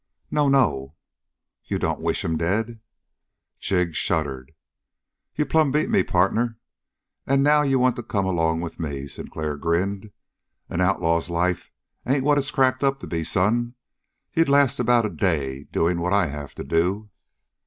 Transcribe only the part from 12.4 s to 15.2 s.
cracked up to be, son. You'd last about a